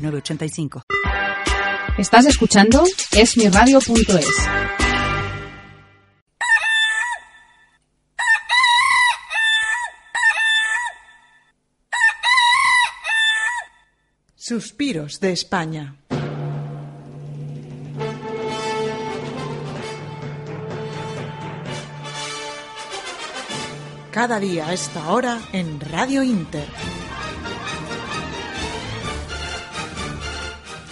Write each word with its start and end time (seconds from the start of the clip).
906985. 0.00 0.82
Estás 1.98 2.26
escuchando 2.26 2.84
esmiradio.es. 3.12 4.26
Suspiros 14.36 15.20
de 15.20 15.32
España. 15.32 15.94
Cada 24.10 24.40
día 24.40 24.66
a 24.66 24.72
esta 24.72 25.12
hora 25.12 25.38
en 25.52 25.78
Radio 25.78 26.24
Inter. 26.24 26.66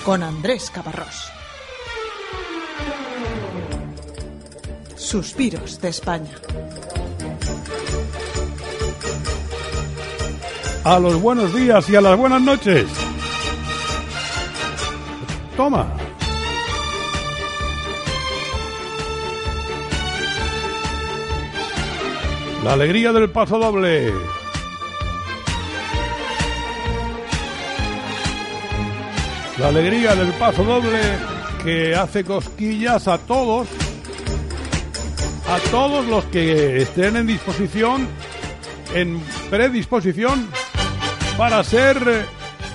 Con 0.08 0.22
Andrés 0.22 0.70
Caparrós. 0.70 1.30
Suspiros 4.96 5.82
de 5.82 5.90
España. 5.90 6.32
A 10.84 10.98
los 10.98 11.20
buenos 11.20 11.54
días 11.54 11.90
y 11.90 11.96
a 11.96 12.00
las 12.00 12.16
buenas 12.16 12.40
noches. 12.40 12.86
Toma. 15.58 15.94
La 22.64 22.72
alegría 22.72 23.12
del 23.12 23.30
paso 23.30 23.58
doble. 23.58 24.10
La 29.58 29.68
alegría 29.68 30.14
del 30.14 30.32
paso 30.34 30.62
doble 30.62 31.00
que 31.64 31.92
hace 31.92 32.22
cosquillas 32.22 33.08
a 33.08 33.18
todos, 33.18 33.66
a 35.48 35.58
todos 35.72 36.06
los 36.06 36.24
que 36.26 36.82
estén 36.82 37.16
en 37.16 37.26
disposición, 37.26 38.06
en 38.94 39.20
predisposición 39.50 40.46
para 41.36 41.64
ser, 41.64 41.96
eh, 42.06 42.24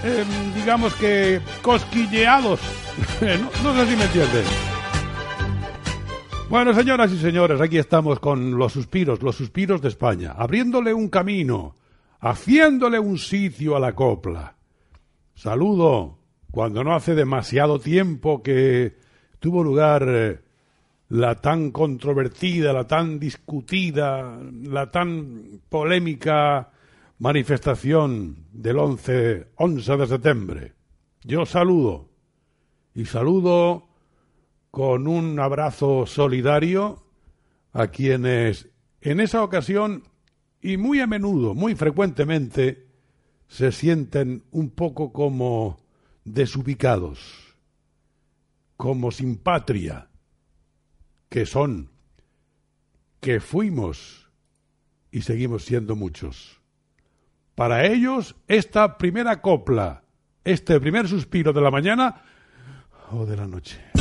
em, 0.03 0.53
digamos 0.55 0.93
que, 0.95 1.39
cosquilleados. 1.61 2.59
no, 3.63 3.73
sé 3.75 3.89
si 3.89 3.95
me 3.95 4.03
entienden. 4.03 4.43
Bueno, 6.49 6.73
señoras 6.73 7.13
y 7.13 7.17
señores, 7.17 7.61
aquí 7.61 7.77
estamos 7.77 8.19
con 8.19 8.57
los 8.57 8.73
suspiros, 8.73 9.21
los 9.21 9.37
suspiros 9.37 9.81
de 9.81 9.87
España, 9.87 10.33
abriéndole 10.37 10.93
un 10.93 11.07
camino, 11.07 11.77
haciéndole 12.19 12.99
un 12.99 13.17
sitio 13.17 13.77
a 13.77 13.79
la 13.79 13.93
copla. 13.93 14.57
Saludo 15.33 16.22
cuando 16.53 16.83
no 16.83 16.93
hace 16.93 17.15
demasiado 17.15 17.79
tiempo 17.79 18.43
que 18.43 18.95
tuvo 19.39 19.63
lugar 19.63 20.05
eh, 20.07 20.39
la 21.09 21.33
tan 21.41 21.71
controvertida, 21.71 22.71
la 22.73 22.85
tan 22.85 23.19
discutida, 23.19 24.39
la 24.61 24.91
tan 24.91 25.61
polémica 25.67 26.69
manifestación 27.17 28.45
del 28.51 28.77
11, 28.77 29.47
11 29.55 29.97
de 29.97 30.07
septiembre. 30.07 30.73
Yo 31.23 31.47
saludo 31.47 32.09
y 32.93 33.05
saludo 33.05 33.87
con 34.69 35.07
un 35.07 35.39
abrazo 35.39 36.05
solidario 36.05 37.03
a 37.71 37.87
quienes 37.87 38.69
en 39.01 39.21
esa 39.21 39.43
ocasión 39.43 40.03
y 40.61 40.77
muy 40.77 40.99
a 40.99 41.07
menudo, 41.07 41.55
muy 41.55 41.73
frecuentemente, 41.73 42.85
se 43.47 43.71
sienten 43.71 44.43
un 44.51 44.69
poco 44.69 45.11
como 45.11 45.82
desubicados, 46.25 47.55
como 48.77 49.11
sin 49.11 49.37
patria, 49.37 50.09
que 51.29 51.45
son, 51.45 51.89
que 53.19 53.39
fuimos 53.39 54.29
y 55.11 55.21
seguimos 55.21 55.65
siendo 55.65 55.95
muchos. 55.95 56.59
Para 57.55 57.85
ellos, 57.85 58.35
esta 58.47 58.97
primera 58.97 59.41
copla, 59.41 60.03
este 60.43 60.79
primer 60.79 61.07
suspiro 61.07 61.53
de 61.53 61.61
la 61.61 61.71
mañana 61.71 62.23
o 63.11 63.25
de 63.25 63.37
la 63.37 63.47
noche. 63.47 63.92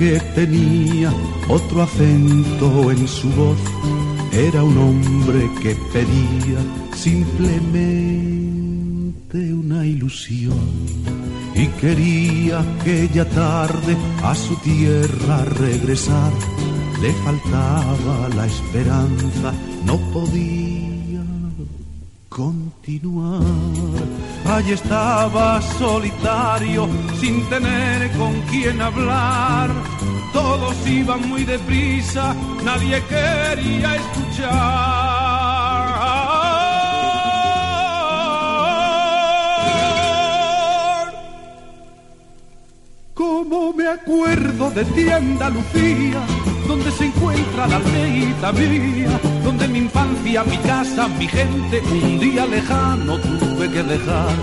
Que 0.00 0.18
tenía 0.34 1.12
otro 1.46 1.82
acento 1.82 2.90
en 2.90 3.06
su 3.06 3.28
voz. 3.32 3.58
Era 4.32 4.64
un 4.64 4.78
hombre 4.78 5.50
que 5.62 5.76
pedía 5.92 6.58
simplemente 6.94 7.92
una 9.52 9.84
ilusión. 9.84 10.58
Y 11.54 11.66
quería 11.82 12.60
aquella 12.60 13.28
tarde 13.28 13.94
a 14.22 14.34
su 14.34 14.56
tierra 14.60 15.44
regresar. 15.44 16.32
Le 17.02 17.12
faltaba 17.24 18.30
la 18.34 18.46
esperanza, 18.46 19.52
no 19.84 19.98
podía 20.14 21.22
continuar. 22.30 23.42
Allí 24.46 24.72
estaba 24.72 25.60
solitario, 25.62 26.88
sin 27.20 27.48
tener 27.48 28.10
con 28.12 28.40
quién 28.50 28.80
hablar. 28.80 29.70
Todos 30.32 30.74
iban 30.86 31.28
muy 31.28 31.44
deprisa, 31.44 32.34
nadie 32.64 33.02
quería 33.04 33.96
escuchar. 33.96 35.00
Como 43.14 43.72
me 43.72 43.86
acuerdo 43.88 44.70
de 44.70 44.84
ti, 44.86 45.10
Andalucía, 45.10 46.20
donde 46.66 46.90
se 46.90 47.06
encuentra 47.06 47.66
la 47.66 47.76
aldeita 47.76 48.52
mía, 48.52 49.20
donde 49.44 49.68
mi 49.68 49.78
infancia, 49.78 50.44
mi 50.44 50.56
casa, 50.58 51.08
mi 51.08 51.26
gente, 51.28 51.82
un 51.90 52.18
día 52.18 52.46
lejano 52.46 53.18
tuve 53.18 53.70
que 53.70 53.82
dejar. 53.82 54.34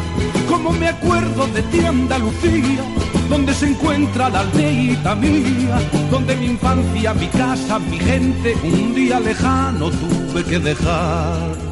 Como 0.47 0.71
me 0.71 0.87
acuerdo 0.89 1.47
de 1.47 1.61
ti, 1.63 1.79
Andalucía, 1.79 2.83
donde 3.29 3.53
se 3.53 3.67
encuentra 3.67 4.29
la 4.29 4.41
aldeita 4.41 5.15
mía, 5.15 5.79
donde 6.11 6.35
mi 6.35 6.47
infancia, 6.47 7.13
mi 7.13 7.27
casa, 7.27 7.79
mi 7.79 7.99
gente, 7.99 8.55
un 8.63 8.95
día 8.95 9.19
lejano 9.19 9.89
tuve 9.89 10.43
que 10.43 10.59
dejar. 10.59 11.66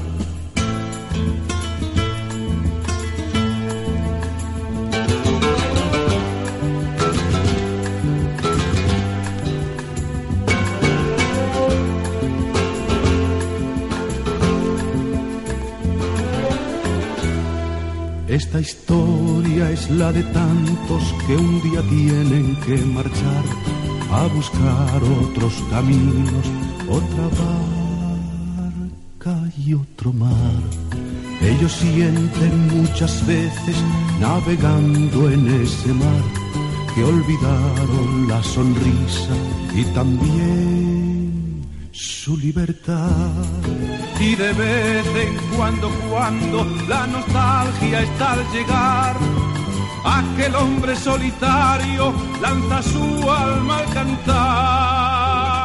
Esta 18.55 18.69
historia 18.69 19.69
es 19.71 19.89
la 19.89 20.13
de 20.13 20.23
tantos 20.23 21.03
que 21.27 21.35
un 21.35 21.61
día 21.61 21.81
tienen 21.89 22.55
que 22.65 22.77
marchar 22.85 23.43
a 24.09 24.27
buscar 24.27 25.03
otros 25.03 25.61
caminos, 25.69 26.45
otra 26.87 27.27
barca 29.27 29.51
y 29.57 29.73
otro 29.73 30.13
mar. 30.13 30.61
Ellos 31.41 31.73
sienten 31.73 32.67
muchas 32.77 33.27
veces 33.27 33.75
navegando 34.21 35.29
en 35.29 35.61
ese 35.61 35.93
mar 35.93 36.23
que 36.93 37.03
olvidaron 37.03 38.29
la 38.29 38.41
sonrisa 38.41 39.35
y 39.75 39.83
también 39.93 41.61
su 41.91 42.37
libertad. 42.37 43.33
Y 44.19 44.35
de 44.35 44.53
vez 44.53 45.06
en 45.15 45.38
cuando, 45.56 45.89
cuando 46.09 46.65
la 46.88 47.06
nostalgia 47.06 48.01
está 48.01 48.31
al 48.33 48.51
llegar, 48.51 49.15
aquel 50.03 50.56
hombre 50.56 50.95
solitario 50.95 52.13
lanza 52.41 52.81
su 52.81 53.29
alma 53.29 53.77
al 53.79 53.94
cantar. 53.94 55.56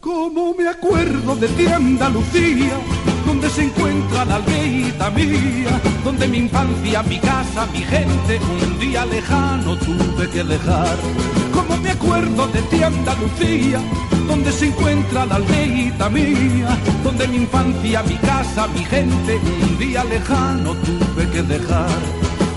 Como 0.00 0.54
me 0.54 0.68
acuerdo 0.68 1.36
de 1.36 1.48
ti, 1.48 1.66
Andalucía, 1.66 2.78
donde 3.44 3.56
se 3.56 3.64
encuentra 3.64 4.24
la 4.24 4.36
aldeita 4.36 5.10
mía, 5.10 5.80
donde 6.02 6.26
mi 6.28 6.38
infancia, 6.38 7.02
mi 7.02 7.18
casa, 7.18 7.66
mi 7.66 7.80
gente, 7.80 8.40
un 8.40 8.78
día 8.78 9.04
lejano 9.04 9.76
tuve 9.76 10.30
que 10.30 10.42
dejar. 10.42 10.96
Como 11.52 11.76
me 11.76 11.90
acuerdo 11.90 12.46
de 12.48 12.62
ti, 12.62 12.82
Andalucía, 12.82 13.82
donde 14.26 14.50
se 14.50 14.68
encuentra 14.68 15.26
la 15.26 15.34
aldeita 15.36 16.08
mía, 16.08 16.78
donde 17.02 17.28
mi 17.28 17.36
infancia, 17.36 18.02
mi 18.04 18.16
casa, 18.16 18.66
mi 18.68 18.82
gente, 18.82 19.36
un 19.36 19.78
día 19.78 20.04
lejano 20.04 20.74
tuve 20.76 21.28
que 21.30 21.42
dejar. 21.42 22.00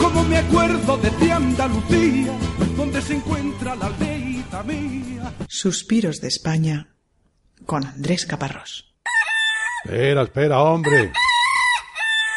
Como 0.02 0.24
me 0.24 0.38
acuerdo 0.38 0.96
de 1.00 1.10
ti, 1.12 1.30
Andalucía, 1.30 2.32
donde 2.78 3.02
se 3.02 3.16
encuentra 3.16 3.76
la 3.76 3.88
aldeita 3.88 4.64
mía. 4.64 5.34
Suspiros 5.50 6.22
de 6.22 6.30
España 6.30 6.88
con 7.66 7.86
Andrés 7.86 8.26
Caparrós. 8.26 8.87
Espera, 9.84 10.24
espera, 10.24 10.60
hombre. 10.62 11.12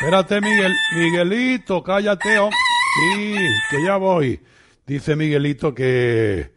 Espérate, 0.00 0.40
Miguel. 0.40 0.72
Miguelito, 0.96 1.82
cállate. 1.82 2.38
hom- 2.38 2.52
Sí, 2.94 3.34
que 3.70 3.84
ya 3.84 3.96
voy. 3.96 4.40
Dice 4.86 5.14
Miguelito 5.14 5.72
que, 5.74 6.50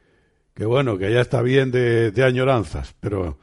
que 0.56 0.66
bueno, 0.66 0.98
que 0.98 1.12
ya 1.12 1.22
está 1.22 1.42
bien 1.42 1.70
de, 1.72 2.10
de 2.12 2.24
añoranzas. 2.24 2.96
Pero 3.00 3.38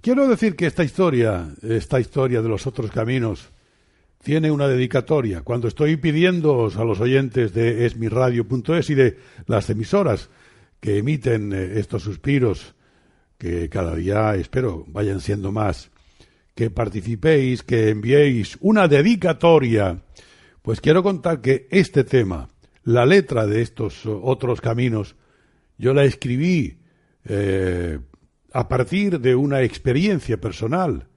quiero 0.00 0.26
decir 0.28 0.56
que 0.56 0.66
esta 0.66 0.82
historia, 0.84 1.48
esta 1.62 2.00
historia 2.00 2.40
de 2.40 2.48
los 2.48 2.66
otros 2.66 2.90
caminos, 2.90 3.50
tiene 4.22 4.50
una 4.50 4.68
dedicatoria. 4.68 5.42
Cuando 5.42 5.68
estoy 5.68 5.96
pidiendo 5.96 6.70
a 6.74 6.84
los 6.84 7.00
oyentes 7.00 7.52
de 7.52 7.84
esmiradio.es 7.84 8.88
y 8.90 8.94
de 8.94 9.18
las 9.46 9.68
emisoras 9.68 10.30
que 10.80 10.98
emiten 10.98 11.52
eh, 11.52 11.72
estos 11.78 12.02
suspiros, 12.02 12.74
que 13.38 13.68
cada 13.68 13.94
día 13.96 14.34
espero 14.36 14.84
vayan 14.88 15.20
siendo 15.20 15.52
más, 15.52 15.90
que 16.54 16.70
participéis, 16.70 17.62
que 17.62 17.90
enviéis 17.90 18.58
una 18.60 18.88
dedicatoria, 18.88 20.02
pues 20.60 20.80
quiero 20.80 21.02
contar 21.02 21.40
que 21.40 21.66
este 21.70 22.04
tema, 22.04 22.48
la 22.84 23.06
letra 23.06 23.46
de 23.46 23.62
estos 23.62 24.06
otros 24.06 24.60
caminos, 24.60 25.16
yo 25.78 25.94
la 25.94 26.04
escribí 26.04 26.78
eh, 27.24 27.98
a 28.52 28.68
partir 28.68 29.20
de 29.20 29.34
una 29.34 29.62
experiencia 29.62 30.40
personal, 30.40 31.08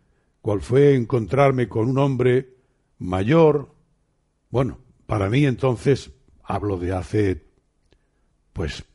cual 0.42 0.62
fue 0.62 0.96
encontrarme 0.96 1.68
con 1.68 1.90
un 1.90 1.98
hombre 1.98 2.56
mayor, 3.00 3.76
bueno, 4.50 4.80
para 5.06 5.30
mí 5.30 5.46
entonces 5.46 6.12
hablo 6.44 6.78
de 6.78 6.94
hace, 6.94 7.46
pues, 8.54 8.86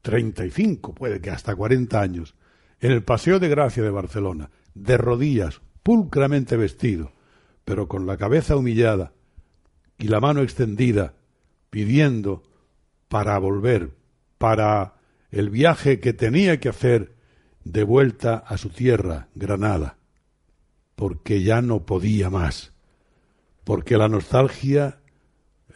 35, 0.00 0.94
puede 0.94 1.20
que 1.20 1.30
hasta 1.30 1.54
40 1.54 2.00
años, 2.00 2.34
en 2.80 2.92
el 2.92 3.04
Paseo 3.04 3.38
de 3.38 3.48
Gracia 3.48 3.82
de 3.82 3.90
Barcelona, 3.90 4.50
de 4.74 4.96
rodillas, 4.96 5.60
pulcramente 5.82 6.56
vestido, 6.56 7.12
pero 7.64 7.88
con 7.88 8.06
la 8.06 8.16
cabeza 8.16 8.56
humillada 8.56 9.12
y 9.98 10.08
la 10.08 10.20
mano 10.20 10.42
extendida, 10.42 11.14
pidiendo 11.70 12.42
para 13.08 13.38
volver, 13.38 13.90
para 14.38 14.96
el 15.30 15.50
viaje 15.50 16.00
que 16.00 16.12
tenía 16.12 16.60
que 16.60 16.68
hacer 16.68 17.14
de 17.64 17.84
vuelta 17.84 18.36
a 18.36 18.56
su 18.56 18.70
tierra, 18.70 19.28
Granada, 19.34 19.98
porque 20.96 21.42
ya 21.42 21.62
no 21.62 21.86
podía 21.86 22.30
más, 22.30 22.72
porque 23.64 23.96
la 23.96 24.08
nostalgia, 24.08 25.00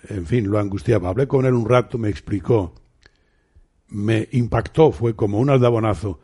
en 0.09 0.27
fin, 0.27 0.51
lo 0.51 0.59
angustiaba. 0.59 1.09
Hablé 1.09 1.29
con 1.29 1.47
él 1.47 1.55
un 1.55 1.69
rato, 1.69 1.99
me 1.99 2.09
explicó, 2.09 2.75
me 3.89 4.29
impactó, 4.33 4.93
fue 4.93 5.15
como 5.15 5.39
un 5.39 5.51
aldabonazo 5.51 6.21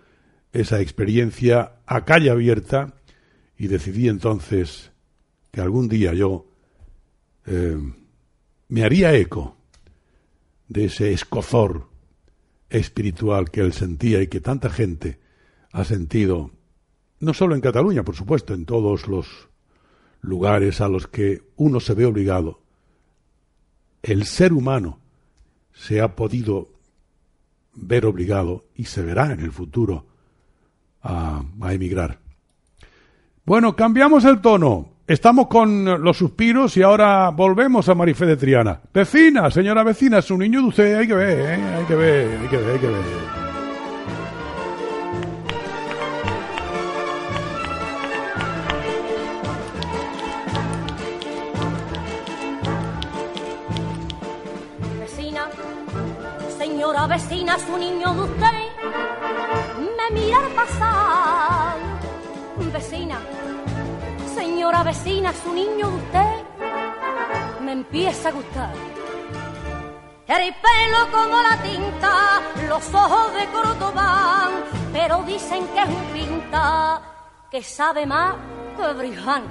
esa 0.52 0.81
experiencia 0.81 1.81
a 1.87 2.04
calle 2.04 2.31
abierta 2.31 2.94
y 3.56 3.69
decidí 3.69 4.08
entonces 4.08 4.93
que 5.50 5.60
algún 5.60 5.88
día 5.88 6.12
yo 6.14 6.46
eh, 7.46 7.76
me 8.69 8.84
haría 8.84 9.14
eco 9.14 9.56
de 10.69 10.87
ese 10.87 11.12
escozor 11.12 11.88
espiritual 12.70 13.50
que 13.50 13.60
él 13.60 13.72
sentía 13.72 14.22
y 14.22 14.28
que 14.28 14.40
tanta 14.40 14.70
gente 14.70 15.20
ha 15.72 15.84
sentido, 15.84 16.50
no 17.20 17.34
solo 17.34 17.55
en 17.55 17.60
Cataluña, 17.60 18.02
por 18.02 18.16
supuesto, 18.16 18.55
en 18.55 18.64
todos 18.64 19.08
los 19.08 19.26
lugares 20.20 20.81
a 20.81 20.88
los 20.88 21.06
que 21.06 21.43
uno 21.56 21.81
se 21.81 21.94
ve 21.94 22.06
obligado. 22.06 22.62
El 24.02 24.25
ser 24.25 24.52
humano 24.52 25.00
se 25.72 26.00
ha 26.00 26.14
podido 26.14 26.70
ver 27.75 28.06
obligado 28.06 28.66
y 28.75 28.84
se 28.84 29.02
verá 29.02 29.32
en 29.32 29.40
el 29.40 29.52
futuro 29.52 30.12
a, 31.02 31.43
emigrar. 31.70 32.19
Bueno, 33.44 33.75
cambiamos 33.75 34.25
el 34.25 34.40
tono. 34.40 34.88
Estamos 35.06 35.49
con 35.49 36.02
los 36.02 36.16
suspiros 36.16 36.76
y 36.76 36.82
ahora 36.82 37.31
volvemos 37.31 37.88
a 37.88 37.94
Marifé 37.94 38.25
de 38.25 38.37
Triana. 38.37 38.81
Vecina, 38.94 39.50
señora 39.50 39.82
vecina, 39.82 40.22
su 40.22 40.38
niño 40.38 40.62
de 40.62 40.69
usted 40.69 40.94
hay 40.96 41.06
que 41.06 41.14
ver, 41.14 41.38
¿eh? 41.40 41.64
hay 41.76 41.84
que 41.84 41.94
ver, 41.94 42.38
hay 42.40 42.49
que 42.49 42.56
ver, 42.56 42.72
hay 42.72 42.78
que 42.78 42.87
ver. 42.87 43.43
Vecina, 57.08 57.58
su 57.58 57.76
niño 57.76 58.14
de 58.14 58.20
usted 58.22 58.71
me 60.32 60.38
mira 60.38 60.46
al 60.46 60.52
pasar. 60.52 61.76
Vecina, 62.73 63.19
señora 64.34 64.82
vecina, 64.82 65.32
su 65.32 65.52
niño 65.52 65.88
de 65.88 65.96
usted 65.96 67.61
me 67.61 67.73
empieza 67.73 68.29
a 68.29 68.32
gustar. 68.32 68.73
El 70.29 70.55
pelo 70.55 71.10
como 71.12 71.43
la 71.43 71.56
tinta, 71.62 72.41
los 72.69 72.94
ojos 72.94 73.34
de 73.34 73.46
Córdoba, 73.48 74.48
pero 74.93 75.22
dicen 75.24 75.67
que 75.69 75.81
es 75.81 75.89
un 75.89 76.05
pinta 76.12 77.03
que 77.51 77.62
sabe 77.62 78.06
más 78.06 78.34
que 78.77 78.93
Briján. 78.94 79.44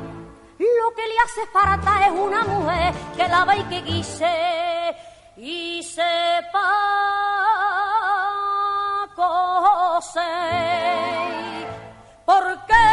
Lo 0.58 0.96
que 0.96 1.08
le 1.08 1.18
hace 1.26 1.46
farata 1.54 2.08
es 2.08 2.12
una 2.12 2.44
mujer 2.44 2.94
que 3.16 3.28
lava 3.28 3.56
y 3.58 3.64
que 3.66 3.82
guise 3.82 4.96
y 5.38 5.84
sepa 5.84 7.31
coser. 9.22 10.22
¿Por 12.26 12.46
qué? 12.70 12.90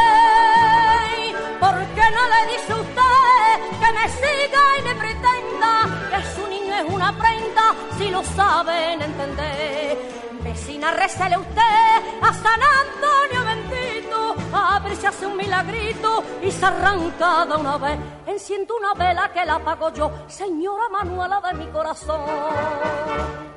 ¿Por 1.61 1.77
qué 1.95 2.07
no 2.17 2.25
le 2.35 2.41
dice 2.53 2.73
usted 2.75 3.51
que 3.81 3.89
me 3.97 4.07
siga 4.21 4.63
y 4.79 4.83
me 4.83 4.95
pretenda 5.03 5.73
que 6.11 6.21
su 6.35 6.47
niño 6.49 6.75
es 6.75 6.87
una 6.93 7.11
prenda 7.17 7.65
si 7.97 8.11
lo 8.11 8.23
saben 8.23 9.03
entender? 9.03 9.99
Vecina, 10.43 10.91
recele 10.93 11.37
usted 11.39 11.97
a 12.23 12.33
San 12.33 12.61
Antonio 12.83 13.41
bendito, 13.53 14.35
a 14.53 14.79
ver 14.81 14.97
si 14.97 15.07
hace 15.07 15.27
un 15.27 15.37
milagrito 15.37 16.23
y 16.43 16.51
se 16.51 16.67
arranca 16.67 17.47
de 17.47 17.57
una 17.57 17.79
vez. 17.79 17.99
Enciendo 18.27 18.77
una 18.77 18.95
vela 18.95 19.33
que 19.33 19.45
la 19.45 19.55
apago 19.55 19.93
yo, 19.93 20.11
señora 20.29 20.89
Manuela 20.91 21.41
de 21.41 21.55
mi 21.55 21.67
corazón. 21.69 23.48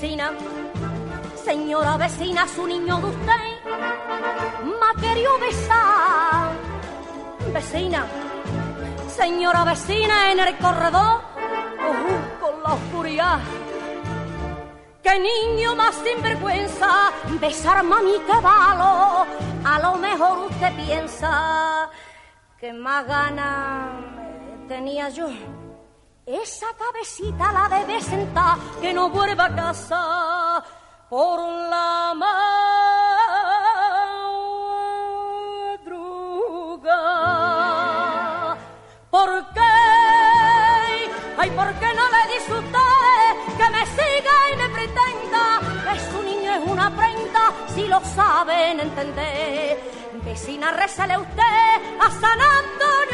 Vecina, 0.00 0.32
señora 1.44 1.98
vecina, 1.98 2.48
su 2.48 2.66
niño 2.66 2.96
de 3.02 3.06
usted 3.08 3.42
me 4.64 5.02
querido 5.02 5.38
besar. 5.38 6.52
Vecina, 7.52 8.06
señora 9.14 9.62
vecina, 9.64 10.32
en 10.32 10.40
el 10.40 10.56
corredor, 10.56 11.20
uh, 11.20 12.40
con 12.40 12.62
la 12.62 12.72
oscuridad. 12.72 13.40
¡Qué 15.02 15.18
niño 15.18 15.76
más 15.76 15.94
sinvergüenza! 15.96 17.12
Besar 17.38 17.84
mami 17.84 18.14
valo. 18.26 19.26
A 19.66 19.78
lo 19.82 19.96
mejor 19.96 20.46
usted 20.50 20.74
piensa 20.76 21.90
que 22.58 22.72
más 22.72 23.06
ganas 23.06 23.90
tenía 24.66 25.10
yo. 25.10 25.28
Esa 26.30 26.68
cabecita 26.78 27.50
la 27.50 27.68
debe 27.68 28.00
sentar, 28.00 28.56
que 28.80 28.92
no 28.92 29.10
vuelva 29.10 29.46
a 29.46 29.54
casa. 29.56 30.62
por 31.08 31.40
la 31.40 32.14
madrugada. 32.14 32.56
¿Por 39.10 39.30
qué? 39.54 39.60
Ay, 41.36 41.50
¿por 41.50 41.74
qué 41.80 41.94
no 41.98 42.04
le 42.14 42.22
usted 42.60 43.30
que 43.58 43.66
me 43.70 43.84
siga 43.86 44.34
y 44.52 44.56
me 44.56 44.68
pretenda 44.68 45.42
que 45.82 45.98
su 46.12 46.22
niño 46.22 46.50
es 46.54 46.62
una 46.64 46.94
prenda 46.94 47.42
si 47.74 47.88
lo 47.88 48.00
saben 48.04 48.78
entender? 48.78 49.80
Vecina, 50.24 50.70
rézale 50.70 51.18
usted 51.18 51.74
a 51.98 52.08
San 52.20 52.40
Antonio 52.40 53.09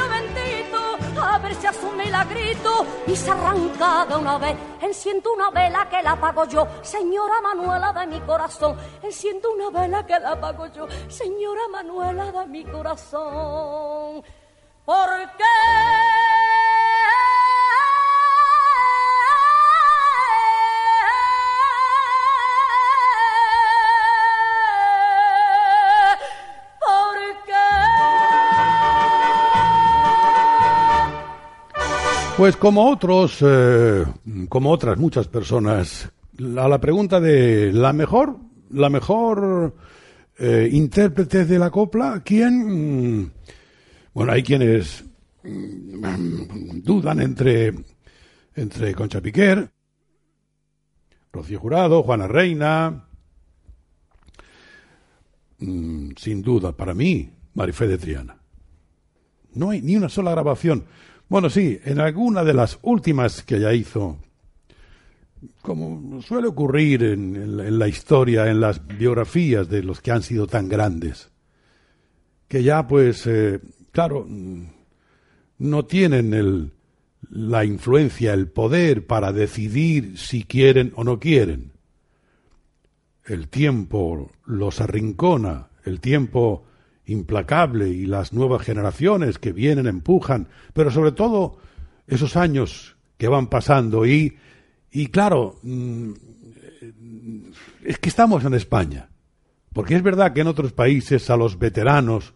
a 1.37 1.39
ver 1.39 1.55
si 1.55 1.67
hace 1.67 1.85
un 1.85 1.97
milagrito 1.99 2.87
y 3.07 3.15
se 3.15 3.31
arranca 3.31 4.07
de 4.07 4.17
una 4.17 4.39
vez. 4.39 4.57
Enciendo 4.81 5.35
una 5.35 5.51
vela 5.51 5.87
que 5.89 6.03
la 6.03 6.13
apago 6.13 6.47
yo, 6.47 6.67
señora 6.81 7.43
Manuela 7.43 7.93
de 7.93 8.07
mi 8.07 8.21
corazón. 8.21 8.77
Enciendo 9.03 9.53
una 9.53 9.69
vela 9.69 10.07
que 10.07 10.19
la 10.19 10.33
apago 10.33 10.67
yo, 10.69 10.87
señora 11.09 11.61
Manuela 11.71 12.33
de 12.33 12.47
mi 12.47 12.65
corazón. 12.65 14.23
¿Por 14.87 15.11
qué? 15.37 16.36
Pues 32.37 32.57
como 32.59 32.91
otros, 32.91 33.39
eh, 33.41 34.05
como 34.51 34.71
otras 34.71 34.99
muchas 34.99 35.27
personas, 35.27 36.11
a 36.39 36.69
la 36.69 36.79
pregunta 36.79 37.19
de 37.19 37.73
la 37.73 37.95
mejor, 37.95 38.37
la 38.71 38.91
mejor 38.91 39.75
eh, 40.39 40.69
intérprete 40.71 41.47
de 41.47 41.59
la 41.59 41.71
copla, 41.71 42.21
¿quién? 42.23 43.23
Mm, 43.23 43.31
Bueno, 44.13 44.33
hay 44.33 44.43
quienes 44.43 45.03
mm, 45.45 46.81
dudan 46.83 47.21
entre, 47.21 47.73
entre 48.55 48.95
Concha 48.95 49.23
Piquer, 49.23 49.71
Rocío 51.33 51.59
Jurado, 51.59 52.03
Juana 52.03 52.29
Reina, 52.29 53.09
mm, 55.59 56.11
sin 56.19 56.43
duda, 56.43 56.73
para 56.73 56.93
mí, 56.93 57.31
Marifé 57.55 57.87
de 57.89 57.97
Triana. 57.97 58.37
No 59.55 59.71
hay 59.71 59.81
ni 59.81 59.97
una 59.97 60.11
sola 60.11 60.33
grabación. 60.33 60.85
Bueno, 61.29 61.51
sí, 61.51 61.79
en 61.85 61.99
alguna 62.01 62.45
de 62.45 62.55
las 62.55 62.79
últimas 62.83 63.43
que 63.43 63.57
ella 63.57 63.73
hizo, 63.73 64.19
como 65.63 66.23
suele 66.23 66.49
ocurrir 66.49 67.03
en, 67.03 67.37
en 67.37 67.57
la- 67.57 67.67
en 67.67 67.79
la 67.79 67.89
historia, 67.89 68.49
en 68.51 68.61
las 68.61 68.87
biografías 68.87 69.69
de 69.69 69.83
los 69.83 70.01
que 70.01 70.13
han 70.13 70.23
sido 70.23 70.47
tan 70.47 70.69
grandes, 70.69 71.31
que 72.49 72.63
ya 72.63 72.87
pues, 72.87 73.27
eh, 73.27 73.61
claro, 73.91 74.25
mm, 74.29 74.63
no 75.59 75.85
tienen 75.85 76.33
el, 76.33 76.73
la 77.29 77.65
influencia, 77.65 78.33
el 78.33 78.49
poder 78.49 79.07
para 79.07 79.33
decidir 79.33 80.17
si 80.19 80.45
quieren 80.45 80.93
o 80.95 81.03
no 81.03 81.19
quieren. 81.19 81.73
El 83.25 83.49
tiempo 83.49 84.31
los 84.45 84.81
arrincona, 84.81 85.69
el 85.85 86.01
tiempo 86.01 86.65
implacable 87.07 87.89
y 87.89 88.07
las 88.07 88.33
nuevas 88.33 88.63
generaciones 88.63 89.39
que 89.39 89.53
vienen 89.53 89.87
empujan, 89.87 90.49
pero 90.73 90.91
sobre 90.91 91.13
todo 91.13 91.59
esos 92.07 92.37
años 92.37 92.97
que 93.17 93.29
van 93.29 93.47
pasando 93.49 94.07
y, 94.07 94.37
y 94.91 95.07
claro, 95.09 95.59
mm, 95.63 96.13
es 97.85 97.99
que 97.99 98.09
estamos 98.09 98.45
en 98.45 98.55
España, 98.55 99.09
porque 99.73 99.95
es 99.95 100.03
verdad 100.03 100.33
que 100.33 100.41
en 100.41 100.47
otros 100.49 100.73
países 100.73 101.31
a 101.31 101.37
los 101.37 101.59
veteranos 101.59 102.35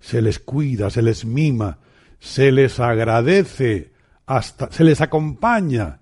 se 0.00 0.20
les 0.22 0.38
cuida, 0.38 0.90
se 0.90 1.02
les 1.02 1.24
mima, 1.24 1.78
se 2.18 2.50
les 2.52 2.80
agradece, 2.80 3.92
hasta 4.26 4.70
se 4.70 4.84
les 4.84 5.00
acompaña 5.00 6.00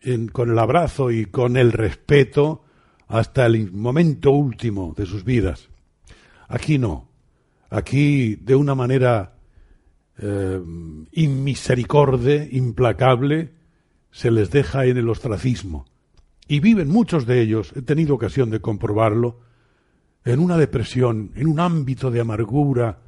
en- 0.00 0.28
con 0.28 0.50
el 0.50 0.58
abrazo 0.58 1.10
y 1.10 1.26
con 1.26 1.56
el 1.56 1.72
respeto 1.72 2.62
hasta 3.08 3.46
el 3.46 3.72
momento 3.72 4.30
último 4.30 4.94
de 4.96 5.06
sus 5.06 5.24
vidas. 5.24 5.68
Aquí 6.48 6.78
no. 6.78 7.08
Aquí, 7.70 8.36
de 8.36 8.54
una 8.54 8.74
manera 8.74 9.34
eh, 10.18 10.60
inmisericorde, 11.12 12.48
implacable, 12.52 13.52
se 14.10 14.30
les 14.30 14.50
deja 14.50 14.86
en 14.86 14.96
el 14.96 15.08
ostracismo. 15.08 15.86
Y 16.48 16.60
viven 16.60 16.88
muchos 16.88 17.26
de 17.26 17.42
ellos, 17.42 17.72
he 17.76 17.82
tenido 17.82 18.14
ocasión 18.14 18.50
de 18.50 18.60
comprobarlo, 18.60 19.40
en 20.24 20.40
una 20.40 20.56
depresión, 20.56 21.32
en 21.36 21.46
un 21.46 21.60
ámbito 21.60 22.10
de 22.10 22.20
amargura, 22.20 22.98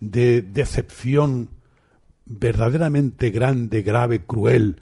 de 0.00 0.42
decepción 0.42 1.50
verdaderamente 2.26 3.30
grande, 3.30 3.82
grave, 3.82 4.24
cruel 4.24 4.80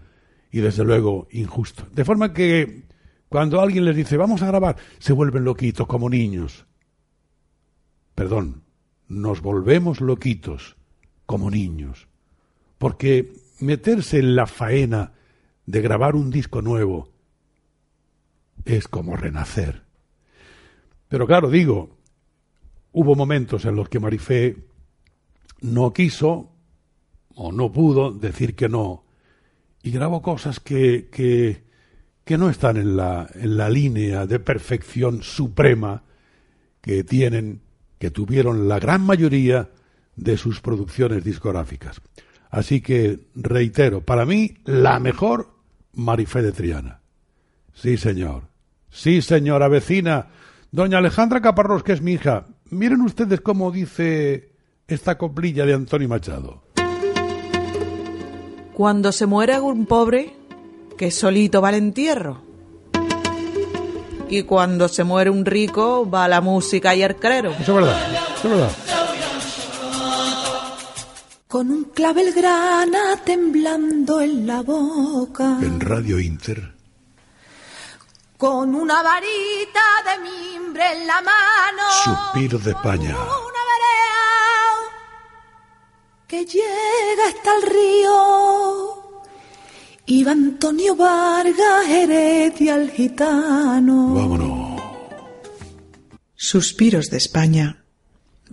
y 0.51 0.61
desde 0.61 0.85
luego 0.85 1.29
injusto. 1.31 1.87
De 1.93 2.05
forma 2.05 2.33
que 2.33 2.85
cuando 3.29 3.61
alguien 3.61 3.85
les 3.85 3.97
dice 3.97 4.17
vamos 4.17 4.43
a 4.43 4.47
grabar, 4.47 4.77
se 4.99 5.13
vuelven 5.13 5.45
loquitos 5.45 5.87
como 5.87 6.09
niños. 6.09 6.67
Perdón, 8.15 8.63
nos 9.13 9.43
volvemos 9.43 10.01
loquitos 10.01 10.77
como 11.27 11.51
niños. 11.51 12.09
Porque 12.79 13.33
meterse 13.61 14.19
en 14.19 14.35
la 14.35 14.47
faena 14.47 15.13
de 15.67 15.81
grabar 15.81 16.17
un 16.17 16.31
disco 16.31 16.63
nuevo 16.63 17.13
es 18.65 18.89
como 18.89 19.17
renacer. 19.17 19.83
Pero 21.09 21.27
claro, 21.27 21.51
digo, 21.51 21.99
hubo 22.93 23.15
momentos 23.15 23.65
en 23.65 23.77
los 23.77 23.89
que 23.89 24.01
Marifé 24.01 24.57
no 25.61 25.93
quiso 25.93 26.53
o 27.35 27.53
no 27.53 27.71
pudo 27.73 28.13
decir 28.13 28.57
que 28.57 28.69
no 28.69 29.05
y 29.83 29.91
grabó 29.91 30.23
cosas 30.23 30.61
que, 30.61 31.09
que, 31.11 31.65
que 32.25 32.39
no 32.39 32.49
están 32.49 32.77
en 32.77 32.97
la, 32.97 33.29
en 33.35 33.57
la 33.57 33.69
línea 33.69 34.27
de 34.27 34.39
perfección 34.39 35.23
suprema 35.23 36.05
que 36.81 37.05
tienen, 37.05 37.63
que 38.03 38.11
tuvieron 38.11 38.67
la 38.67 38.81
gran 38.81 39.07
mayoría 39.07 39.69
de 40.17 40.37
sus 40.37 40.61
producciones 40.61 41.23
discográficas. 41.23 42.01
Así 42.51 42.81
que 42.81 43.29
reitero, 43.37 44.01
para 44.01 44.27
mí 44.27 44.57
la 44.65 44.99
mejor 44.99 45.55
Marifé 45.93 46.43
de 46.43 46.51
Triana. 46.51 47.01
Sí, 47.73 47.97
señor. 47.97 48.49
Sí, 48.91 49.23
señora 49.23 49.69
vecina. 49.69 50.31
Doña 50.73 50.99
Alejandra 50.99 51.41
Caparrós, 51.41 51.85
que 51.85 51.93
es 51.93 52.03
mi 52.03 52.15
hija. 52.15 52.47
Miren 52.71 53.03
ustedes 53.03 53.41
cómo 53.41 53.71
dice 53.71 54.51
esta 54.89 55.17
coplilla 55.17 55.65
de 55.65 55.75
Antonio 55.75 56.09
Machado. 56.09 56.65
Cuando 58.75 59.13
se 59.13 59.27
muere 59.27 59.61
un 59.61 59.87
pobre, 59.87 60.35
que 60.99 61.13
solito 61.13 61.63
va 61.63 61.69
al 61.69 61.77
entierro. 61.77 62.43
Y 64.33 64.45
cuando 64.45 64.89
se 64.89 65.05
muere 65.05 65.29
un 65.29 65.45
rico, 65.45 66.09
va 66.09 66.27
la 66.27 66.41
música 66.41 66.95
y 66.95 67.03
el 67.03 67.17
clero. 67.17 67.51
Eso 67.51 67.79
es 67.79 67.85
verdad. 67.85 68.13
Eso 68.35 68.49
es 68.49 68.55
verdad. 68.55 68.73
Con 71.47 71.71
un 71.71 71.85
clavel 71.85 72.33
grana 72.33 73.17
temblando 73.23 74.23
en 74.23 74.47
la 74.47 74.63
boca. 74.63 75.59
En 75.61 75.79
Radio 75.79 76.19
Inter. 76.19 76.73
Con 78.39 78.75
una 78.75 79.03
varita 79.03 79.83
de 80.07 80.19
mimbre 80.23 80.93
en 80.93 81.07
la 81.07 81.21
mano. 81.21 81.83
Suspiro 82.03 82.59
de 82.59 82.71
España. 82.71 83.15
Una 83.15 83.63
vereda 83.71 84.93
que 86.27 86.47
llega 86.47 87.29
hasta 87.29 87.55
el 87.57 87.63
río. 87.71 88.82
Iba 90.07 90.33
Antonio 90.33 90.97
Vargas 90.97 91.89
Heredia 91.89 92.75
el 92.75 92.91
gitano. 92.91 94.15
Vámonos. 94.15 94.83
Suspiros 96.35 97.09
de 97.09 97.19
España 97.19 97.85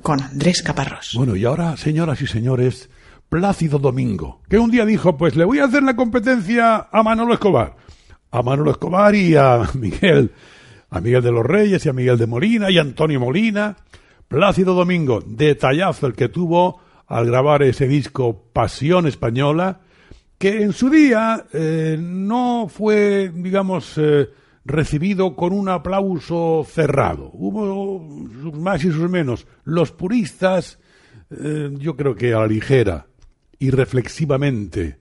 con 0.03 0.21
Andrés 0.21 0.61
Caparrós. 0.61 1.13
Bueno, 1.15 1.35
y 1.35 1.45
ahora, 1.45 1.75
señoras 1.75 2.21
y 2.21 2.27
señores, 2.27 2.89
Plácido 3.29 3.79
Domingo, 3.79 4.41
que 4.47 4.59
un 4.59 4.69
día 4.69 4.85
dijo, 4.85 5.17
pues 5.17 5.35
le 5.35 5.45
voy 5.45 5.59
a 5.59 5.65
hacer 5.65 5.83
la 5.83 5.95
competencia 5.95 6.87
a 6.91 7.03
Manolo 7.03 7.33
Escobar. 7.33 7.75
A 8.31 8.43
Manolo 8.43 8.71
Escobar 8.71 9.15
y 9.15 9.35
a 9.35 9.67
Miguel, 9.73 10.31
a 10.91 11.01
Miguel 11.01 11.23
de 11.23 11.31
los 11.31 11.45
Reyes 11.45 11.83
y 11.85 11.89
a 11.89 11.93
Miguel 11.93 12.17
de 12.19 12.27
Molina 12.27 12.69
y 12.69 12.77
a 12.77 12.81
Antonio 12.81 13.19
Molina. 13.19 13.77
Plácido 14.27 14.75
Domingo, 14.75 15.23
detallazo 15.25 16.05
el 16.05 16.13
que 16.13 16.29
tuvo 16.29 16.79
al 17.07 17.25
grabar 17.25 17.63
ese 17.63 17.87
disco 17.87 18.45
Pasión 18.53 19.07
Española, 19.07 19.81
que 20.39 20.63
en 20.63 20.71
su 20.71 20.89
día 20.89 21.45
eh, 21.51 21.97
no 21.99 22.67
fue, 22.69 23.29
digamos, 23.35 23.97
eh, 23.97 24.29
recibido 24.63 25.35
con 25.35 25.51
un 25.51 25.67
aplauso 25.67 26.65
cerrado. 26.67 27.29
Hubo 27.33 28.07
sus 28.41 28.53
más 28.53 28.83
y 28.85 28.91
sus 28.91 29.09
menos. 29.09 29.45
Los 29.65 29.91
puristas, 29.91 30.79
eh, 31.29 31.69
yo 31.77 31.97
creo 31.97 32.15
que 32.15 32.33
a 32.33 32.39
la 32.39 32.47
ligera 32.47 33.07
y 33.59 33.69
reflexivamente 33.69 34.99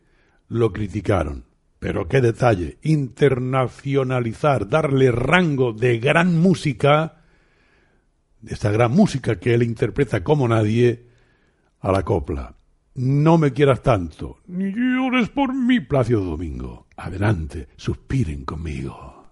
lo 0.48 0.72
criticaron. 0.72 1.44
Pero 1.78 2.08
qué 2.08 2.20
detalle, 2.20 2.78
internacionalizar, 2.82 4.68
darle 4.68 5.12
rango 5.12 5.72
de 5.72 6.00
gran 6.00 6.36
música, 6.36 7.22
de 8.40 8.54
esta 8.54 8.72
gran 8.72 8.90
música 8.90 9.38
que 9.38 9.54
él 9.54 9.62
interpreta 9.62 10.24
como 10.24 10.48
nadie, 10.48 11.06
a 11.80 11.92
la 11.92 12.02
copla. 12.02 12.57
No 12.98 13.38
me 13.38 13.52
quieras 13.52 13.80
tanto, 13.80 14.38
ni 14.48 14.72
llores 14.72 15.28
por 15.28 15.54
mí, 15.54 15.78
Placio 15.78 16.18
Domingo. 16.18 16.88
Adelante, 16.96 17.68
suspiren 17.76 18.44
conmigo. 18.44 19.24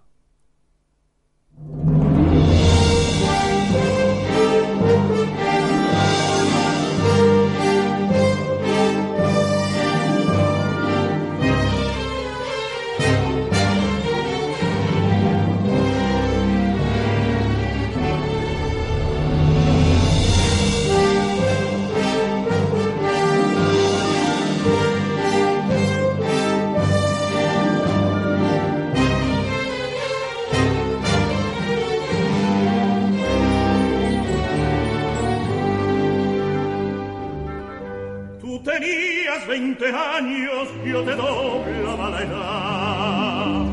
Tú 38.57 38.63
tenías 38.63 39.45
20 39.47 39.85
años, 39.85 40.67
yo 40.83 41.03
te 41.03 41.15
doblaba 41.15 42.09
la 42.09 42.23
edad. 42.23 43.65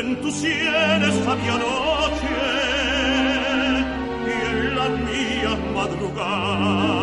En 0.00 0.20
tus 0.22 0.34
sienes 0.34 1.26
había 1.28 1.58
noche 1.58 2.28
y 4.26 4.30
en 4.48 4.74
la 4.74 4.88
mía 4.88 5.52
madrugada. 5.74 6.96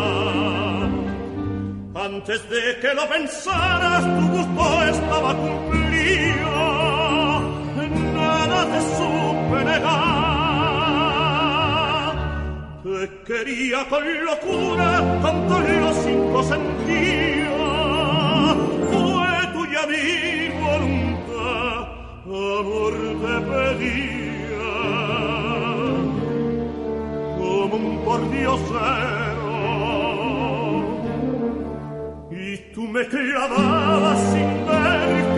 Antes 2.04 2.50
de 2.50 2.80
que 2.80 2.94
lo 2.94 3.08
pensaras, 3.08 4.02
tu 4.02 4.26
gusto 4.36 4.84
estaba 4.86 5.36
cumplido. 5.36 6.52
Nada 8.16 8.66
te 8.72 8.80
supe. 8.96 10.33
Quería 13.26 13.84
con 13.88 14.04
locura, 14.24 15.20
todos 15.20 15.68
los 15.68 15.96
cinco 15.96 16.42
sentidos. 16.44 17.48
Fue 18.88 19.32
tuya 19.52 19.82
mi 19.88 20.48
voluntad, 20.62 21.80
amor 22.24 22.94
te 23.22 23.34
pedía. 23.50 24.66
Como 27.36 27.74
un 27.76 28.04
pordiosero. 28.04 29.54
Y 32.30 32.56
tú 32.72 32.82
me 32.82 33.04
clavabas 33.08 34.20
sin 34.32 34.66
ver 34.66 35.33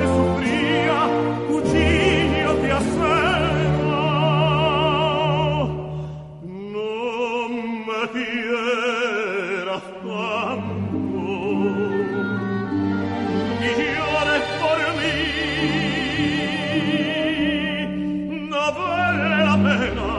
me 8.14 8.22
quieras 8.22 9.82
tanto, 10.02 11.22
ni 13.60 13.70
llores 13.78 14.44
por 14.60 14.78
mí. 14.98 15.16
No 18.50 18.64
vale 18.72 19.28
la 19.44 19.56
pena 19.66 20.12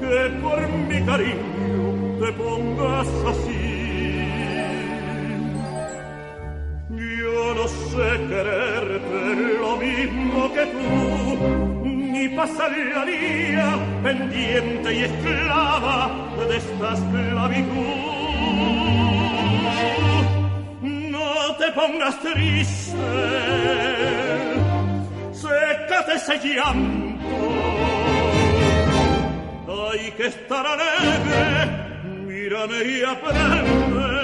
que 0.00 0.16
por 0.40 0.60
mi 0.88 0.98
cariño 1.04 1.86
te 2.20 2.28
pongas 2.32 3.08
así. 3.28 3.64
Yo 6.90 7.54
no 7.54 7.66
sé 7.68 8.08
quererte 8.28 9.20
lo 9.58 9.72
mismo 9.76 10.38
que 10.54 10.64
tú, 10.66 10.84
ni 11.84 12.28
pasar 12.30 12.72
la 12.94 13.04
día 13.04 13.68
pendiente 14.02 14.88
y 14.94 15.02
esclava 15.04 16.29
de 16.46 16.56
esta 16.56 16.94
esclavitud. 16.94 18.20
No 20.82 21.56
te 21.56 21.72
pongas 21.72 22.20
triste, 22.20 22.96
sécate 25.32 26.14
ese 26.14 26.38
llanto. 26.38 27.60
Hay 29.90 30.10
que 30.12 30.26
estar 30.26 30.66
alegre, 30.66 31.70
mírame 32.26 32.84
y 32.84 33.02
aprende. 33.02 34.19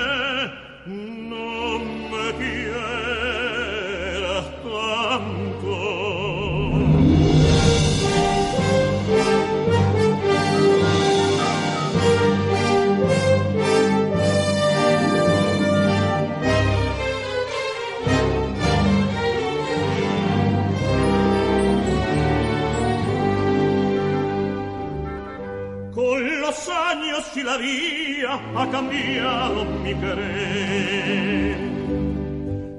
Mi 29.82 29.94
querer. 29.94 31.56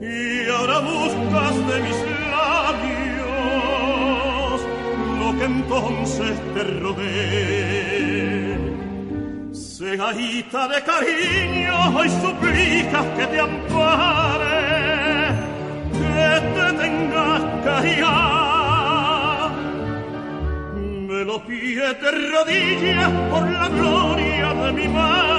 Y 0.01 0.49
ahora 0.49 0.79
buscas 0.79 1.55
de 1.69 1.75
mis 1.85 1.99
labios 2.31 3.37
lo 5.19 5.29
que 5.37 5.45
entonces 5.45 6.33
te 6.53 6.63
robé. 6.81 7.07
Cegadita 9.53 10.67
de 10.67 10.81
cariño, 10.83 11.73
hoy 11.97 12.09
suplicas 12.09 13.05
que 13.17 13.25
te 13.27 13.39
ampare, 13.39 14.57
que 15.93 16.41
te 16.55 16.65
tengas 16.81 17.41
cariño 17.63 18.57
me 21.07 21.23
lo 21.23 21.43
pide 21.47 21.93
de 21.93 22.11
rodillas 22.31 23.11
por 23.31 23.49
la 23.49 23.69
gloria 23.69 24.53
de 24.53 24.71
mi 24.73 24.87
madre 24.87 25.36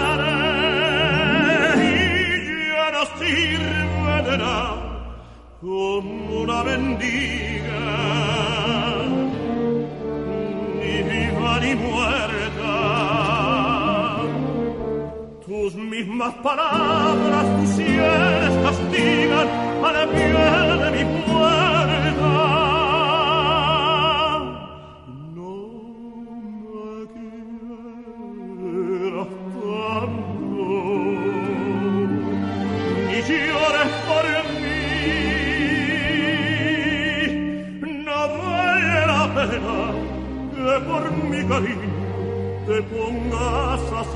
de 4.23 4.39
nada 4.39 4.77
como 5.61 6.41
una 6.43 6.65
mendiga 6.65 7.81
ni 10.81 11.03
viva 11.09 11.61
ni 11.61 11.75
muerta. 11.75 12.75
Tus 15.47 15.75
mismas 15.75 16.35
palabras 16.43 17.47
tus 17.57 17.69
sienes 17.77 18.55
castigan 18.65 19.49
a 19.87 19.93
la 19.93 20.07
piel 20.13 20.79
de 20.83 20.91
mi 20.97 21.05
muerta 21.27 21.78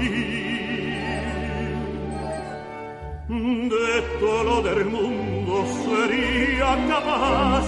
así. 0.02 0.42
De 3.28 4.02
todo 4.20 4.62
del 4.62 4.84
mundo 4.86 5.64
sería 5.84 6.76
capaz 6.88 7.64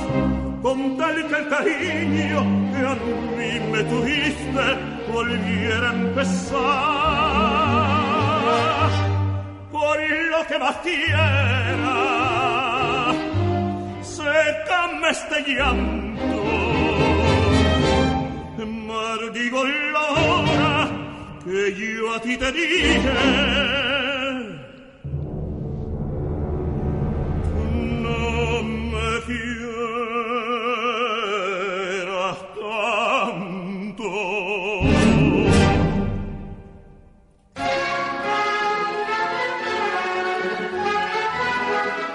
con 0.62 0.96
tal 0.96 1.26
que 1.28 1.36
el 1.36 1.48
cariño 1.48 2.40
que 2.72 2.80
a 2.86 2.94
mí 3.36 3.52
me 3.72 3.82
tuviste 3.84 4.66
volviera 5.12 5.90
a 5.90 5.92
empezar 5.94 6.54
por 9.72 9.98
lo 9.98 10.46
que 10.46 10.58
más 10.58 10.76
quiera 10.76 11.94
sécame 14.02 15.10
este 15.10 15.38
llanto 15.54 16.44
maldigo 18.86 19.64
la 19.64 20.00
hora 20.00 20.73
che 21.44 21.68
io 21.68 22.12
a 22.12 22.20
ti 22.20 22.36
te 22.38 22.52
dije. 22.52 23.52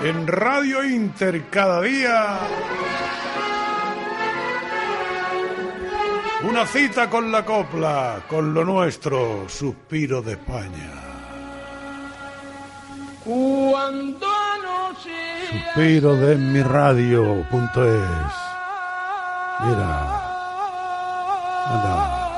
En 0.02 0.26
Radio 0.26 0.82
Inter 0.82 1.44
cada 1.52 1.82
día 1.82 2.79
Una 6.42 6.66
cita 6.66 7.10
con 7.10 7.32
la 7.32 7.44
copla, 7.44 8.24
con 8.26 8.54
lo 8.54 8.64
nuestro, 8.64 9.50
suspiro 9.50 10.22
de 10.22 10.34
España. 10.34 10.92
Cuando 13.26 14.26
anoche 14.26 15.12
Suspiro 15.50 16.16
de 16.16 16.36
mi 16.38 16.62
radio.es. 16.62 18.34
Mira. 19.66 20.22
Anda. 21.66 22.30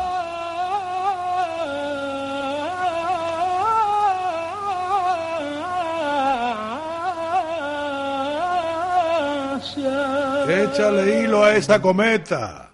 Échale 10.48 11.24
hilo 11.24 11.44
a 11.44 11.56
esa 11.56 11.80
cometa. 11.80 12.71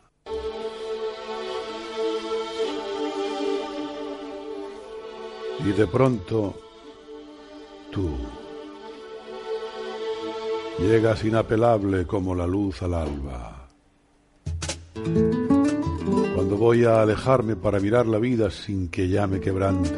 Y 5.66 5.72
de 5.72 5.88
pronto, 5.88 6.56
tú 7.92 8.10
llegas 10.80 11.24
inapelable 11.24 12.06
como 12.06 12.36
la 12.36 12.46
luz 12.46 12.82
al 12.84 12.94
alba. 12.94 13.70
Cuando 16.36 16.58
voy 16.58 16.86
a 16.86 17.02
alejarme 17.02 17.56
para 17.56 17.80
mirar 17.80 18.06
la 18.06 18.20
vida 18.20 18.52
sin 18.52 18.90
que 18.90 19.10
ya 19.10 19.28
me 19.28 19.40
quebrante, 19.40 19.96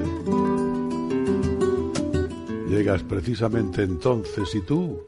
llegas 2.69 3.03
precisamente 3.03 3.83
entonces 3.83 4.55
y 4.55 4.61
tú, 4.61 5.01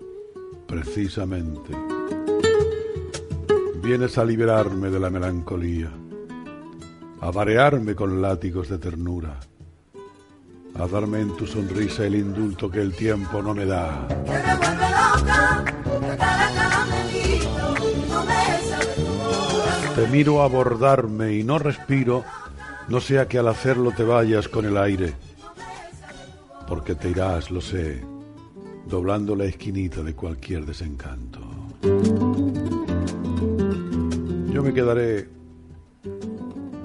precisamente, 0.67 1.73
vienes 3.81 4.17
a 4.17 4.25
liberarme 4.25 4.89
de 4.89 4.99
la 4.99 5.09
melancolía, 5.09 5.91
a 7.21 7.31
marearme 7.31 7.95
con 7.95 8.21
látigos 8.21 8.69
de 8.69 8.77
ternura, 8.77 9.39
a 10.75 10.87
darme 10.87 11.21
en 11.21 11.35
tu 11.35 11.45
sonrisa 11.45 12.05
el 12.05 12.15
indulto 12.15 12.69
que 12.69 12.81
el 12.81 12.93
tiempo 12.93 13.41
no 13.41 13.53
me 13.53 13.65
da. 13.65 14.07
que 14.07 14.31
me 14.31 14.55
vuelve 14.55 14.89
loca, 14.89 15.63
la 16.01 16.17
cara 16.17 16.51
caramelito, 16.55 17.75
no 18.09 18.25
me 18.25 18.59
sabe 18.69 18.85
tu 18.95 19.05
corazón. 19.17 19.95
Te 19.95 20.07
miro 20.07 20.41
abordarme 20.41 21.33
y 21.33 21.43
no 21.43 21.59
respiro, 21.59 22.23
no 22.87 23.01
sea 23.01 23.27
que 23.27 23.37
al 23.37 23.47
hacerlo 23.47 23.91
te 23.91 24.03
vayas 24.03 24.47
con 24.47 24.65
el 24.65 24.77
aire, 24.77 25.13
porque 26.67 26.95
te 26.95 27.09
irás, 27.09 27.51
lo 27.51 27.61
sé, 27.61 28.03
doblando 28.87 29.35
la 29.35 29.45
esquinita 29.45 30.01
de 30.01 30.15
cualquier 30.15 30.65
desencanto. 30.65 31.39
Yo 34.51 34.63
me 34.63 34.73
quedaré 34.73 35.40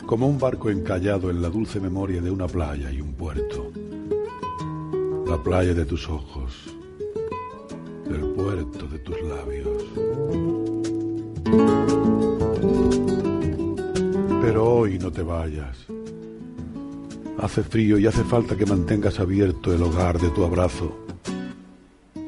como 0.06 0.28
un 0.28 0.38
barco 0.38 0.70
encallado 0.70 1.30
en 1.30 1.42
la 1.42 1.50
dulce 1.50 1.80
memoria 1.80 2.22
de 2.22 2.30
una 2.30 2.46
playa 2.46 2.92
y 2.92 3.00
un 3.00 3.12
puerto. 3.14 3.72
La 5.26 5.42
playa 5.42 5.74
de 5.74 5.84
tus 5.84 6.08
ojos, 6.08 6.52
el 8.08 8.20
puerto 8.20 8.86
de 8.86 8.98
tus 9.00 9.20
labios. 9.22 9.82
Pero 14.40 14.64
hoy 14.64 14.98
no 14.98 15.10
te 15.10 15.22
vayas. 15.22 15.76
Hace 17.38 17.64
frío 17.64 17.98
y 17.98 18.06
hace 18.06 18.22
falta 18.22 18.56
que 18.56 18.64
mantengas 18.64 19.18
abierto 19.18 19.74
el 19.74 19.82
hogar 19.82 20.20
de 20.20 20.30
tu 20.30 20.44
abrazo 20.44 20.96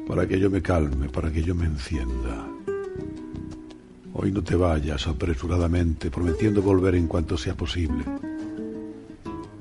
para 0.05 0.27
que 0.27 0.37
yo 0.37 0.49
me 0.49 0.61
calme, 0.61 1.07
para 1.07 1.31
que 1.31 1.41
yo 1.41 1.55
me 1.55 1.65
encienda. 1.65 2.58
Hoy 4.21 4.33
no 4.33 4.43
te 4.43 4.57
vayas 4.57 5.07
apresuradamente, 5.07 6.11
prometiendo 6.11 6.61
volver 6.61 6.95
en 6.95 7.07
cuanto 7.07 7.37
sea 7.37 7.55
posible. 7.55 8.03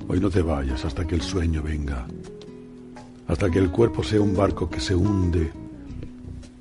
Hoy 0.09 0.19
no 0.19 0.31
te 0.31 0.43
vayas 0.43 0.85
hasta 0.85 1.07
que 1.07 1.15
el 1.15 1.23
sueño 1.23 1.63
venga, 1.63 2.09
hasta 3.29 3.49
que 3.49 3.61
el 3.61 3.71
cuerpo 3.71 4.03
sea 4.03 4.21
un 4.21 4.35
barco 4.35 4.69
que 4.69 4.81
se 4.81 4.97
hunde 4.97 5.53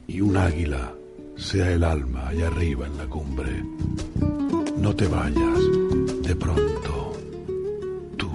y 0.05 0.21
un 0.21 0.37
águila 0.37 0.93
sea 1.37 1.71
el 1.71 1.83
alma 1.83 2.27
allá 2.27 2.45
arriba 2.45 2.85
en 2.85 2.97
la 2.97 3.07
cumbre. 3.07 3.63
No 4.77 4.95
te 4.95 5.07
vayas, 5.07 5.59
de 6.21 6.35
pronto, 6.35 7.13
tú. 8.15 8.29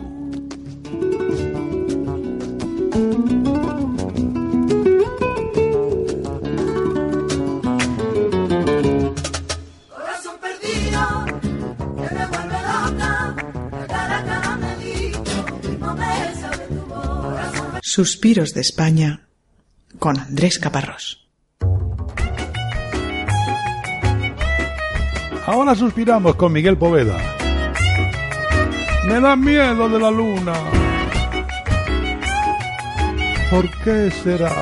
Suspiros 17.94 18.55
de 18.55 18.62
España 18.62 19.26
con 19.98 20.18
Andrés 20.18 20.59
Caparrós. 20.59 21.28
Ahora 25.44 25.74
suspiramos 25.74 26.37
con 26.37 26.55
Miguel 26.55 26.78
Poveda. 26.78 27.18
Me 29.07 29.20
da 29.20 29.37
miedo 29.37 29.90
de 29.90 30.00
la 30.00 30.11
luna. 30.11 30.55
¿Por 33.50 33.68
qué 33.85 34.11
será? 34.24 34.55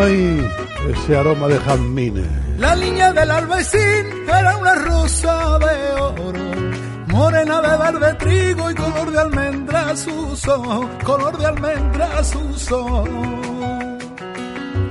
Ay, 0.00 0.48
ese 0.94 1.14
aroma 1.14 1.48
de 1.48 1.58
jazmines. 1.58 2.58
La 2.58 2.74
niña 2.74 3.12
del 3.12 3.30
albaicín 3.30 4.06
era 4.26 4.56
una 4.56 4.74
rosa 4.76 5.58
de 5.58 5.92
oro, 6.00 6.57
morena 7.18 7.60
de 7.60 7.76
verde 7.76 8.14
trigo 8.14 8.70
y 8.70 8.74
color 8.76 9.10
de 9.10 9.18
almendra 9.18 9.96
sus 9.96 10.46
ojos, 10.46 10.86
color 11.04 11.36
de 11.36 11.46
almendra 11.46 12.22
sus 12.22 12.70
ojos. 12.70 13.08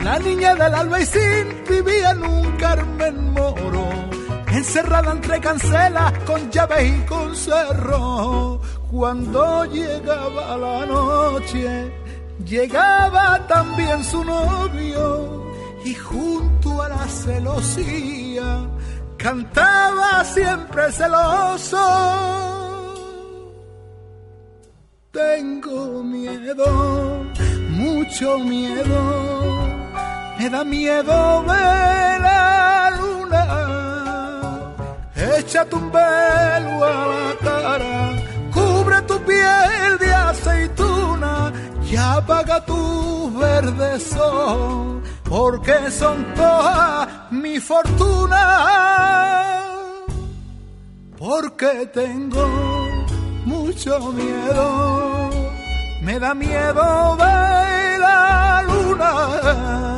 La 0.03 0.19
niña 0.19 0.53
del 0.55 0.73
albaicín 0.75 1.45
vivía 1.69 2.11
en 2.11 2.23
un 2.23 2.51
Carmen 2.57 3.31
Moro, 3.31 3.87
encerrada 4.51 5.13
entre 5.13 5.39
cancelas 5.39 6.11
con 6.25 6.51
llaves 6.51 6.97
y 6.97 7.05
con 7.05 7.33
cerro. 7.33 8.59
Cuando 8.91 9.63
llegaba 9.65 10.57
la 10.57 10.85
noche, 10.85 11.93
llegaba 12.45 13.47
también 13.47 14.03
su 14.03 14.21
novio 14.25 15.45
y 15.85 15.93
junto 15.93 16.81
a 16.81 16.89
la 16.89 17.07
celosía 17.07 18.67
cantaba 19.27 20.23
siempre 20.23 20.83
celoso. 20.99 21.85
Tengo 25.11 26.01
miedo, 26.01 26.69
mucho 27.81 28.39
miedo, 28.39 28.99
me 30.37 30.49
da 30.49 30.63
miedo 30.63 31.43
ver 31.43 32.21
la 32.27 32.91
luna. 32.99 33.43
Échate 35.37 35.75
un 35.75 35.91
velo 35.91 36.73
a 36.91 36.95
la 37.13 37.27
cara, 37.47 37.95
cubre 38.55 38.97
tu 39.09 39.17
piel 39.29 39.91
de 40.03 40.13
aceituna 40.29 41.51
y 41.89 41.95
apaga 41.97 42.63
tu 42.65 42.81
verde 43.37 43.99
sol, 43.99 45.01
porque 45.29 45.91
son 45.91 46.25
toda 46.35 47.27
mi 47.31 47.59
fortuna. 47.59 48.43
Porque 51.17 51.89
tengo 51.93 52.47
mucho 53.45 54.11
miedo, 54.11 55.29
me 56.01 56.19
da 56.19 56.33
miedo 56.33 57.17
ver 57.17 57.99
la 57.99 58.63
luna. 58.67 59.96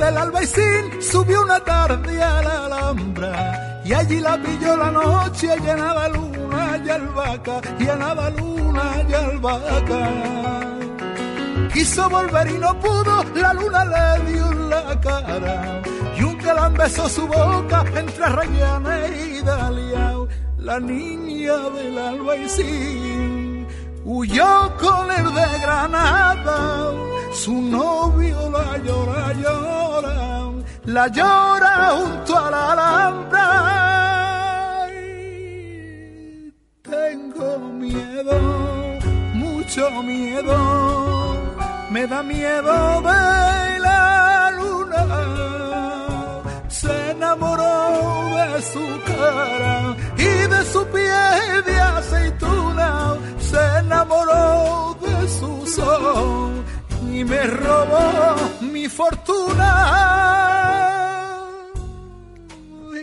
Niña 0.00 0.12
del 0.12 0.18
albaicín 0.18 1.02
subió 1.02 1.42
una 1.42 1.60
tarde 1.60 2.22
a 2.22 2.42
la 2.42 2.64
alhambra 2.64 3.82
y 3.84 3.92
allí 3.92 4.18
la 4.20 4.38
pilló 4.38 4.74
la 4.74 4.90
noche 4.90 5.48
llena 5.60 5.92
de 5.94 6.08
luna 6.14 6.80
y 6.82 6.88
albahaca, 6.88 7.60
llena 7.78 8.14
de 8.14 8.30
luna 8.40 9.04
y 9.06 9.12
albahaca. 9.12 10.10
Quiso 11.74 12.08
volver 12.08 12.48
y 12.48 12.58
no 12.58 12.80
pudo, 12.80 13.24
la 13.34 13.52
luna 13.52 13.84
le 13.84 14.32
dio 14.32 14.52
la 14.70 14.98
cara 15.00 15.82
y 16.16 16.22
un 16.22 16.38
galán 16.38 16.72
besó 16.74 17.06
su 17.06 17.26
boca 17.26 17.84
entre 17.94 18.26
Rayana 18.26 19.06
y 19.06 19.42
Dalia. 19.42 20.16
La 20.56 20.80
niña 20.80 21.58
del 21.74 21.98
albaicín 21.98 23.09
huyó 24.12 24.76
con 24.76 25.10
el 25.12 25.26
de 25.34 25.48
Granada, 25.62 26.90
su 27.32 27.54
novio 27.54 28.50
la 28.50 28.76
llora, 28.78 29.32
llora, 29.42 30.50
la 30.84 31.06
llora 31.16 31.74
junto 31.96 32.36
a 32.36 32.50
la 32.50 32.72
alhambra. 32.72 33.46
Tengo 36.82 37.58
miedo, 37.84 38.36
mucho 39.34 40.02
miedo, 40.02 40.56
me 41.90 42.06
da 42.08 42.20
miedo 42.24 43.00
de 43.10 43.78
la 43.86 44.50
luna. 44.58 45.02
Se 46.68 47.10
enamoró 47.12 47.76
de 48.38 48.62
su 48.72 48.84
cara 49.12 49.96
y 50.16 50.32
de 50.52 50.64
su 50.72 50.84
piel 50.86 51.64
de 51.64 51.80
aceituna. 51.80 52.70
Se 53.50 53.78
enamoró 53.80 54.96
de 55.00 55.28
su 55.28 55.66
sol 55.66 56.64
y 57.12 57.24
me 57.24 57.42
robó 57.48 58.36
mi 58.60 58.88
fortuna. 58.88 59.70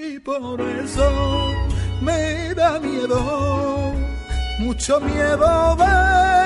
Y 0.01 0.19
por 0.19 0.61
eso 0.61 1.09
me 2.01 2.53
da 2.53 2.79
miedo, 2.79 3.93
mucho 4.59 5.01
miedo 5.01 5.75
de 5.75 6.36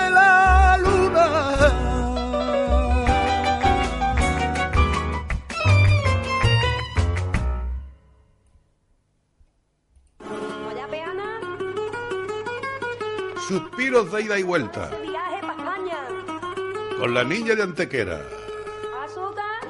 Suspiros 13.51 14.09
de 14.13 14.21
ida 14.21 14.39
y 14.39 14.43
vuelta. 14.43 14.89
viaje. 15.01 15.41
Con 16.97 17.13
la 17.13 17.23
niña 17.25 17.53
de 17.55 17.63
Antequera. 17.63 18.21
Azúcar, 19.03 19.61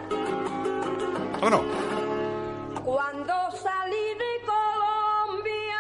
Vámonos. 1.42 1.62
cuando 2.84 3.34
salí 3.64 4.06
de 4.20 4.46
Colombia. 4.46 5.80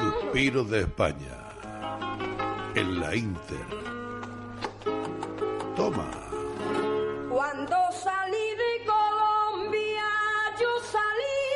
Suspiros 0.00 0.68
de 0.70 0.80
España. 0.80 1.38
En 2.74 2.98
la 2.98 3.14
Inter. 3.14 3.66
Toma. 5.76 6.10
Cuando 7.30 7.76
salí 7.92 8.48
de 8.56 8.84
Colombia, 8.86 10.04
yo 10.58 10.68
salí 10.90 11.48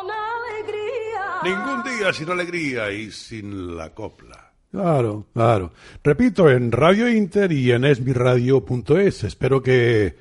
con 0.00 0.10
alegría. 0.10 1.40
Ningún 1.44 1.79
sin 2.12 2.30
alegría 2.30 2.90
y 2.90 3.10
sin 3.10 3.76
la 3.76 3.94
copla. 3.94 4.52
Claro, 4.70 5.26
claro. 5.34 5.72
Repito, 6.02 6.48
en 6.48 6.72
Radio 6.72 7.08
Inter 7.08 7.52
y 7.52 7.72
en 7.72 7.84
esmiradio.es. 7.84 9.24
Espero 9.24 9.62
que... 9.62 10.16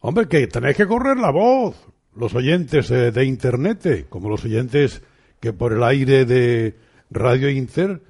Hombre, 0.00 0.28
que 0.28 0.46
tenéis 0.46 0.76
que 0.76 0.86
correr 0.86 1.16
la 1.16 1.30
voz. 1.30 1.76
Los 2.14 2.34
oyentes 2.34 2.90
eh, 2.90 3.12
de 3.12 3.24
Internet, 3.24 3.86
eh, 3.86 4.06
como 4.08 4.28
los 4.28 4.44
oyentes 4.44 5.02
que 5.40 5.52
por 5.52 5.72
el 5.72 5.82
aire 5.82 6.24
de 6.24 6.76
Radio 7.10 7.48
Inter, 7.48 8.02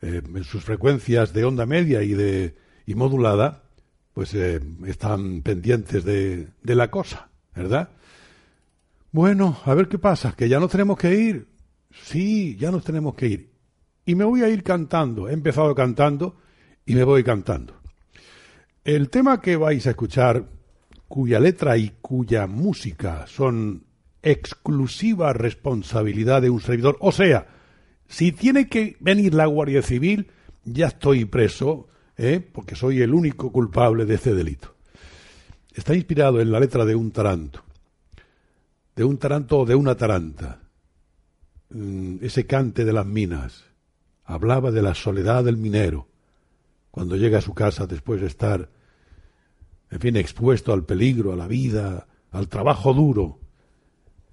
eh, 0.00 0.22
en 0.24 0.44
sus 0.44 0.64
frecuencias 0.64 1.32
de 1.32 1.44
onda 1.44 1.66
media 1.66 2.02
y 2.02 2.14
de 2.14 2.54
y 2.86 2.94
modulada, 2.94 3.62
pues 4.12 4.34
están 4.34 5.42
pendientes 5.42 6.04
de, 6.04 6.48
de 6.62 6.74
la 6.74 6.90
cosa, 6.90 7.28
¿verdad? 7.54 7.90
Bueno, 9.12 9.60
a 9.64 9.74
ver 9.74 9.88
qué 9.88 9.98
pasa, 9.98 10.34
que 10.36 10.48
ya 10.48 10.58
nos 10.58 10.70
tenemos 10.70 10.98
que 10.98 11.14
ir. 11.14 11.51
Sí, 11.92 12.56
ya 12.56 12.70
nos 12.70 12.84
tenemos 12.84 13.14
que 13.14 13.26
ir. 13.26 13.52
Y 14.04 14.14
me 14.14 14.24
voy 14.24 14.42
a 14.42 14.48
ir 14.48 14.62
cantando. 14.62 15.28
He 15.28 15.32
empezado 15.32 15.74
cantando 15.74 16.36
y 16.86 16.94
me 16.94 17.04
voy 17.04 17.22
cantando. 17.22 17.80
El 18.84 19.10
tema 19.10 19.40
que 19.40 19.56
vais 19.56 19.86
a 19.86 19.90
escuchar, 19.90 20.48
cuya 21.06 21.38
letra 21.38 21.76
y 21.76 21.92
cuya 22.00 22.46
música 22.46 23.26
son 23.26 23.84
exclusiva 24.22 25.32
responsabilidad 25.32 26.42
de 26.42 26.50
un 26.50 26.60
servidor, 26.60 26.96
o 27.00 27.12
sea, 27.12 27.46
si 28.08 28.32
tiene 28.32 28.68
que 28.68 28.96
venir 29.00 29.34
la 29.34 29.46
Guardia 29.46 29.82
Civil, 29.82 30.30
ya 30.64 30.88
estoy 30.88 31.24
preso, 31.24 31.88
¿eh? 32.16 32.40
porque 32.40 32.74
soy 32.74 33.02
el 33.02 33.14
único 33.14 33.52
culpable 33.52 34.04
de 34.04 34.14
este 34.14 34.34
delito. 34.34 34.74
Está 35.72 35.94
inspirado 35.94 36.40
en 36.40 36.50
la 36.50 36.60
letra 36.60 36.84
de 36.84 36.94
un 36.94 37.10
taranto 37.10 37.64
de 38.94 39.04
un 39.04 39.18
taranto 39.18 39.60
o 39.60 39.66
de 39.66 39.74
una 39.74 39.96
taranta. 39.96 40.60
Mm, 41.72 42.18
Ese 42.22 42.46
cante 42.46 42.84
de 42.84 42.92
las 42.92 43.06
minas 43.06 43.64
hablaba 44.24 44.70
de 44.70 44.82
la 44.82 44.94
soledad 44.94 45.44
del 45.44 45.56
minero 45.56 46.08
cuando 46.90 47.16
llega 47.16 47.38
a 47.38 47.42
su 47.42 47.54
casa 47.54 47.86
después 47.86 48.20
de 48.20 48.26
estar, 48.26 48.68
en 49.90 50.00
fin, 50.00 50.16
expuesto 50.16 50.72
al 50.72 50.84
peligro, 50.84 51.32
a 51.32 51.36
la 51.36 51.48
vida, 51.48 52.06
al 52.30 52.48
trabajo 52.48 52.92
duro 52.92 53.40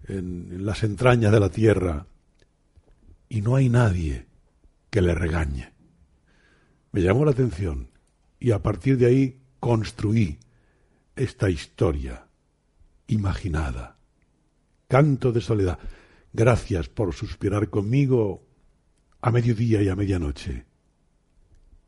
en, 0.07 0.49
en 0.51 0.65
las 0.65 0.83
entrañas 0.83 1.31
de 1.31 1.39
la 1.39 1.49
tierra 1.49 2.05
y 3.29 3.41
no 3.41 3.55
hay 3.55 3.69
nadie 3.69 4.27
que 4.89 5.01
le 5.01 5.15
regañe. 5.15 5.71
Me 6.91 7.01
llamó 7.01 7.23
la 7.23 7.31
atención 7.31 7.89
y 8.39 8.51
a 8.51 8.61
partir 8.61 8.97
de 8.97 9.05
ahí 9.05 9.41
construí 9.59 10.39
esta 11.15 11.49
historia 11.49 12.27
imaginada. 13.07 13.97
Canto 14.87 15.31
de 15.31 15.41
soledad. 15.41 15.77
Gracias 16.33 16.89
por 16.89 17.13
suspirar 17.13 17.69
conmigo 17.69 18.43
a 19.21 19.31
mediodía 19.31 19.81
y 19.81 19.89
a 19.89 19.95
medianoche. 19.95 20.65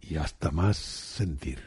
Y 0.01 0.15
hasta 0.15 0.51
más 0.51 0.77
sentir. 0.77 1.59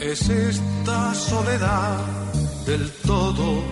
Es 0.00 0.28
esta 0.28 1.14
soledad 1.14 2.04
del 2.66 2.90
todo, 3.06 3.64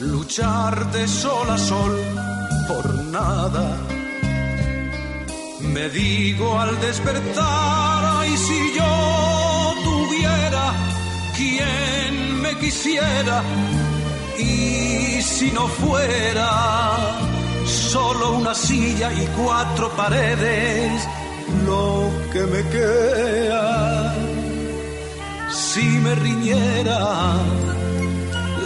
luchar 0.00 0.90
de 0.92 1.06
sol 1.06 1.50
a 1.50 1.58
sol 1.58 1.96
por 2.66 3.04
nada. 3.04 3.76
Me 5.60 5.88
digo 5.90 6.58
al 6.58 6.80
despertar, 6.80 8.20
ay, 8.20 8.36
si 8.36 8.72
yo 8.78 9.74
tuviera 9.84 10.72
quien 11.36 12.40
me 12.40 12.56
quisiera, 12.58 13.42
y 14.38 15.22
si 15.22 15.50
no 15.52 15.68
fuera 15.68 16.50
solo 17.66 18.32
una 18.32 18.54
silla 18.54 19.12
y 19.12 19.26
cuatro 19.42 19.90
paredes, 19.90 21.06
lo 21.66 22.10
que 22.32 22.42
me 22.46 22.62
queda 22.70 24.14
si 25.50 25.82
me 25.82 26.14
riñera 26.14 27.36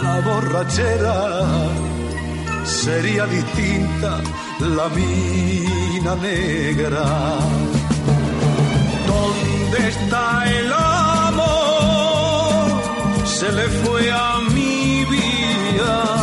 la 0.05 0.19
borrachera, 0.27 1.17
sería 2.63 3.25
distinta 3.37 4.11
la 4.77 4.87
mina 4.89 6.13
negra. 6.29 7.05
¿Dónde 9.11 9.79
está 9.93 10.23
el 10.57 10.69
amor? 10.73 12.65
Se 13.37 13.51
le 13.57 13.67
fue 13.81 14.01
a 14.11 14.31
mi 14.55 15.05
vida. 15.13 16.14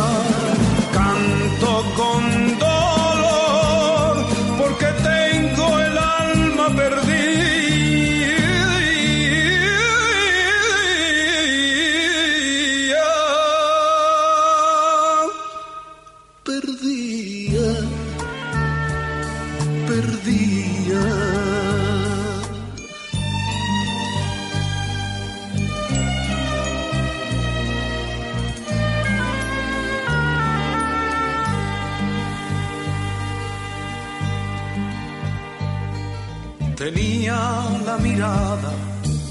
Tenía 36.83 37.39
la 37.85 37.97
mirada 37.97 38.73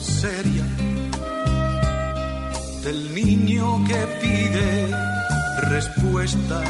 seria 0.00 0.64
del 2.82 3.14
niño 3.14 3.84
que 3.86 4.00
pide 4.22 4.88
respuestas. 5.68 6.66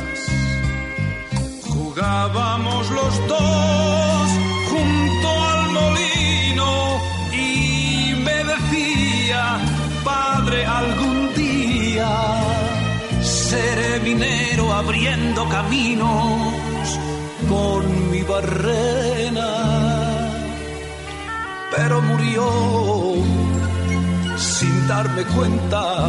Jugábamos 1.69 2.91
los 2.91 3.29
dos 3.29 4.29
junto 4.73 5.29
al 5.53 5.63
molino 5.79 6.71
y 7.33 8.15
me 8.25 8.39
decía, 8.53 9.61
padre, 10.03 10.67
algún 10.67 11.33
día 11.37 12.11
seré 13.23 14.01
minero 14.01 14.73
abriendo 14.73 15.49
caminos 15.49 16.99
con 17.49 18.11
mi 18.11 18.23
barrena 18.23 19.62
pero 21.83 22.01
murió 22.01 22.45
sin 24.37 24.87
darme 24.87 25.25
cuenta 25.25 26.09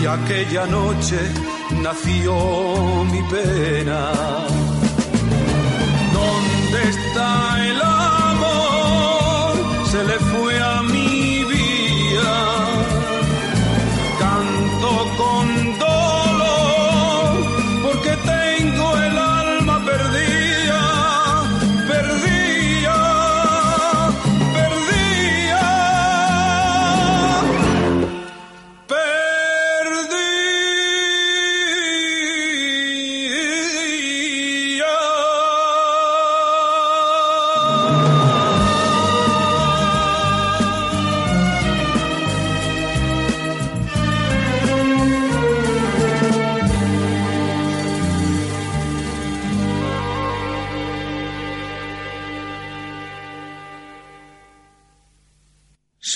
y 0.00 0.06
aquella 0.06 0.64
noche 0.66 1.18
nació 1.82 3.04
mi 3.10 3.20
pena. 3.22 4.12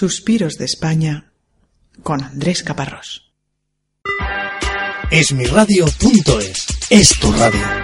Suspiros 0.03 0.59
de 0.59 0.65
España 0.65 1.31
con 2.03 2.25
Andrés 2.25 2.65
Caparrós. 2.65 3.33
Esmiradio.es 5.13 6.67
es 6.91 7.21
tu 7.21 7.31
radio. 7.31 7.82